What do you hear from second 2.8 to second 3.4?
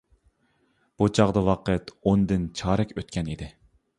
ئۆتكەن